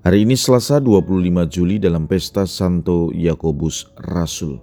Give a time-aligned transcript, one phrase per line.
[0.00, 4.56] Hari ini Selasa 25 Juli dalam pesta Santo Yakobus Rasul.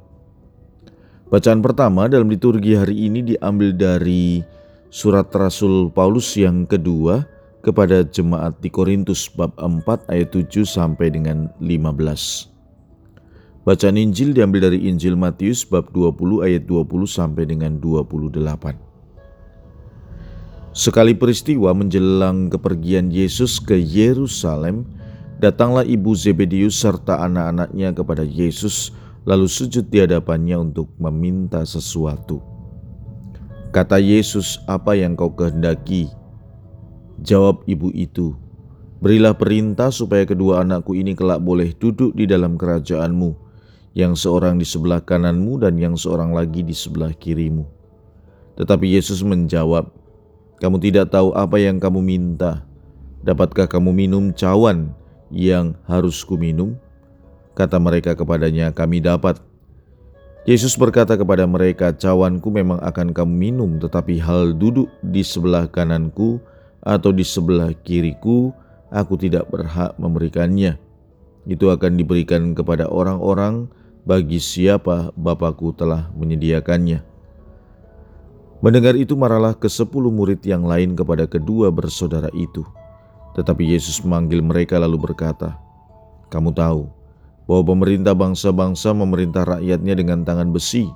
[1.30, 4.42] Bacaan pertama dalam liturgi hari ini diambil dari
[4.90, 7.30] surat Rasul Paulus yang kedua
[7.62, 13.62] kepada jemaat di Korintus bab 4 ayat 7 sampai dengan 15.
[13.62, 18.42] Bacaan Injil diambil dari Injil Matius bab 20 ayat 20 sampai dengan 28.
[20.74, 24.98] Sekali peristiwa menjelang kepergian Yesus ke Yerusalem,
[25.38, 28.90] Datanglah ibu Zebedius serta anak-anaknya kepada Yesus,
[29.22, 32.42] lalu sujud di hadapannya untuk meminta sesuatu.
[33.70, 36.10] Kata Yesus, "Apa yang kau kehendaki?"
[37.22, 38.34] Jawab ibu itu,
[38.98, 43.38] "Berilah perintah supaya kedua anakku ini kelak boleh duduk di dalam kerajaanmu,
[43.94, 47.62] yang seorang di sebelah kananmu dan yang seorang lagi di sebelah kirimu."
[48.58, 49.94] Tetapi Yesus menjawab,
[50.58, 52.66] "Kamu tidak tahu apa yang kamu minta.
[53.22, 54.98] Dapatkah kamu minum cawan?"
[55.32, 56.76] Yang harus kuminum?
[57.58, 59.42] Kata mereka kepadanya, kami dapat.
[60.48, 66.40] Yesus berkata kepada mereka, cawanku memang akan kamu minum, tetapi hal duduk di sebelah kananku
[66.80, 68.56] atau di sebelah kiriku,
[68.88, 70.80] aku tidak berhak memberikannya.
[71.44, 73.68] Itu akan diberikan kepada orang-orang
[74.08, 77.04] bagi siapa Bapakku telah menyediakannya.
[78.64, 82.64] Mendengar itu marahlah ke sepuluh murid yang lain kepada kedua bersaudara itu.
[83.38, 85.62] Tetapi Yesus memanggil mereka lalu berkata,
[86.34, 86.90] "Kamu tahu
[87.48, 90.90] bahwa pemerintah bangsa-bangsa memerintah rakyatnya dengan tangan besi,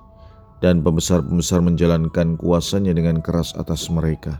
[0.61, 4.39] dan pembesar-pembesar menjalankan kuasanya dengan keras atas mereka.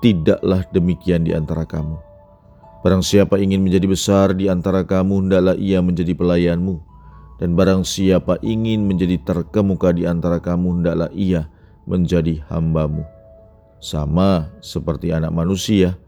[0.00, 2.00] Tidaklah demikian di antara kamu.
[2.80, 6.80] Barang siapa ingin menjadi besar di antara kamu, hendaklah ia menjadi pelayanmu,
[7.36, 11.52] dan barang siapa ingin menjadi terkemuka di antara kamu, hendaklah ia
[11.84, 13.04] menjadi hambamu.
[13.82, 15.98] Sama seperti anak manusia,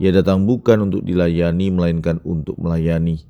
[0.00, 3.20] ia datang bukan untuk dilayani, melainkan untuk melayani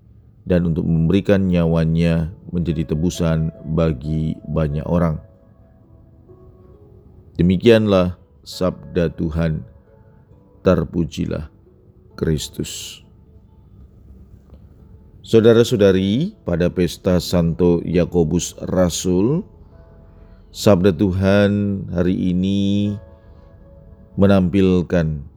[0.46, 5.18] dan untuk memberikan nyawanya menjadi tebusan bagi banyak orang.
[7.34, 8.14] Demikianlah
[8.46, 9.66] sabda Tuhan,
[10.62, 11.50] terpujilah
[12.14, 13.02] Kristus.
[15.26, 19.42] Saudara-saudari, pada pesta Santo Yakobus Rasul,
[20.54, 22.94] sabda Tuhan hari ini
[24.18, 25.29] menampilkan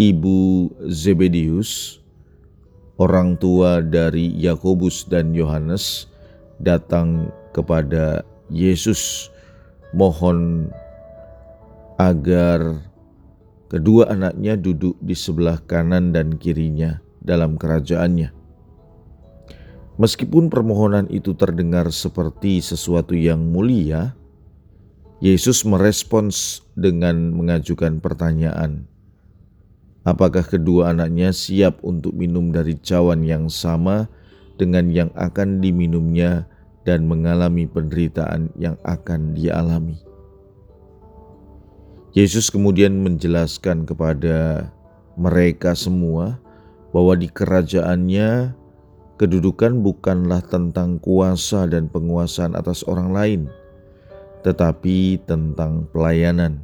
[0.00, 2.02] ibu Zebedius,
[2.98, 6.10] orang tua dari Yakobus dan Yohanes,
[6.58, 9.30] datang kepada Yesus,
[9.94, 10.70] mohon
[11.98, 12.82] agar
[13.70, 18.34] kedua anaknya duduk di sebelah kanan dan kirinya dalam kerajaannya.
[19.94, 24.18] Meskipun permohonan itu terdengar seperti sesuatu yang mulia,
[25.22, 28.90] Yesus merespons dengan mengajukan pertanyaan,
[30.04, 34.04] Apakah kedua anaknya siap untuk minum dari cawan yang sama
[34.60, 36.44] dengan yang akan diminumnya
[36.84, 39.96] dan mengalami penderitaan yang akan dialami?
[42.12, 44.68] Yesus kemudian menjelaskan kepada
[45.16, 46.36] mereka semua
[46.92, 48.52] bahwa di kerajaannya
[49.16, 53.42] kedudukan bukanlah tentang kuasa dan penguasaan atas orang lain,
[54.44, 56.60] tetapi tentang pelayanan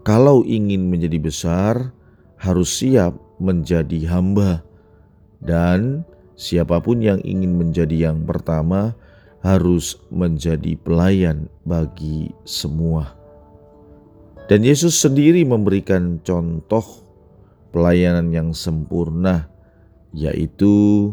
[0.00, 1.92] kalau ingin menjadi besar,
[2.40, 4.64] harus siap menjadi hamba,
[5.44, 6.04] dan
[6.36, 8.96] siapa pun yang ingin menjadi yang pertama
[9.40, 13.16] harus menjadi pelayan bagi semua.
[14.48, 16.84] Dan Yesus sendiri memberikan contoh
[17.72, 19.48] pelayanan yang sempurna,
[20.12, 21.12] yaitu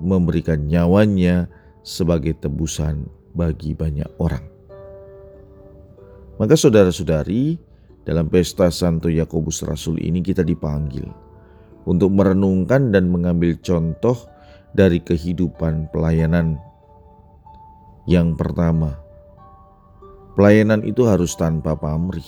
[0.00, 1.50] memberikan nyawanya
[1.82, 4.44] sebagai tebusan bagi banyak orang.
[6.40, 7.60] Maka, saudara-saudari,
[8.10, 11.06] dalam pesta Santo Yakobus Rasul ini kita dipanggil
[11.86, 14.18] untuk merenungkan dan mengambil contoh
[14.74, 16.58] dari kehidupan pelayanan.
[18.10, 18.98] Yang pertama,
[20.34, 22.26] pelayanan itu harus tanpa pamrih.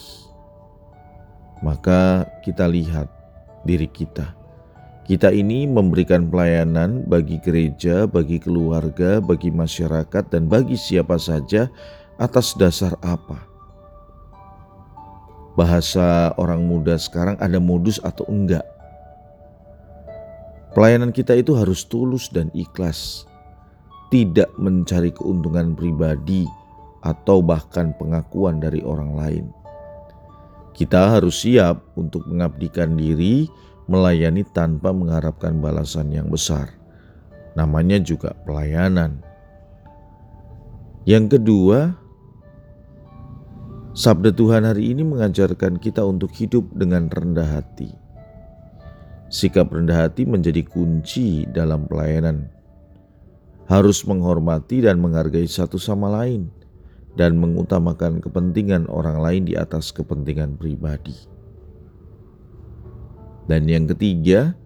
[1.66, 3.10] Maka kita lihat
[3.66, 4.38] diri kita.
[5.02, 11.66] Kita ini memberikan pelayanan bagi gereja, bagi keluarga, bagi masyarakat, dan bagi siapa saja
[12.22, 13.51] atas dasar apa?
[15.54, 18.64] Bahasa orang muda sekarang ada modus atau enggak.
[20.72, 23.28] Pelayanan kita itu harus tulus dan ikhlas
[24.12, 26.44] tidak mencari keuntungan pribadi
[27.00, 29.46] atau bahkan pengakuan dari orang lain.
[30.72, 33.48] Kita harus siap untuk mengabdikan diri,
[33.88, 36.72] melayani tanpa mengharapkan balasan yang besar.
[37.56, 39.20] Namanya juga pelayanan.
[41.04, 41.92] Yang kedua,
[43.92, 47.92] sabda Tuhan hari ini mengajarkan kita untuk hidup dengan rendah hati.
[49.32, 52.48] Sikap rendah hati menjadi kunci dalam pelayanan.
[53.68, 56.52] Harus menghormati dan menghargai satu sama lain
[57.16, 61.16] dan mengutamakan kepentingan orang lain di atas kepentingan pribadi.
[63.48, 64.56] Dan yang ketiga,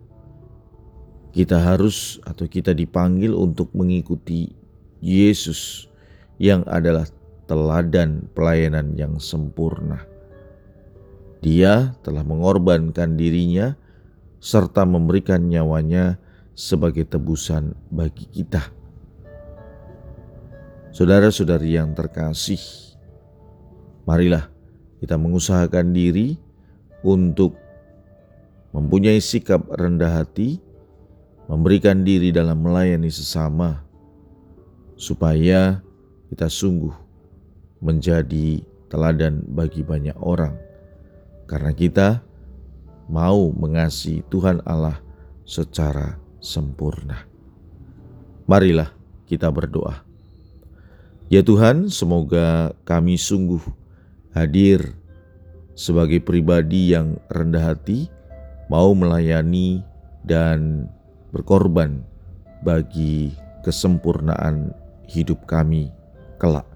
[1.34, 4.54] kita harus atau kita dipanggil untuk mengikuti
[5.02, 5.86] Yesus
[6.40, 7.06] yang adalah
[7.46, 10.02] teladan pelayanan yang sempurna.
[11.40, 13.78] Dia telah mengorbankan dirinya
[14.42, 16.18] serta memberikan nyawanya
[16.58, 18.66] sebagai tebusan bagi kita.
[20.90, 22.58] Saudara-saudari yang terkasih,
[24.08, 24.48] marilah
[24.98, 26.40] kita mengusahakan diri
[27.04, 27.54] untuk
[28.72, 30.58] mempunyai sikap rendah hati,
[31.46, 33.84] memberikan diri dalam melayani sesama,
[34.96, 35.84] supaya
[36.32, 37.05] kita sungguh
[37.82, 40.54] menjadi teladan bagi banyak orang,
[41.50, 42.08] karena kita
[43.06, 44.98] mau mengasihi Tuhan Allah
[45.46, 47.26] secara sempurna.
[48.46, 48.90] Marilah
[49.26, 50.06] kita berdoa.
[51.26, 53.62] Ya Tuhan, semoga kami sungguh
[54.30, 54.94] hadir
[55.74, 58.06] sebagai pribadi yang rendah hati,
[58.70, 59.82] mau melayani
[60.22, 60.86] dan
[61.34, 62.06] berkorban
[62.62, 63.34] bagi
[63.66, 64.70] kesempurnaan
[65.10, 65.90] hidup kami
[66.38, 66.75] kelak.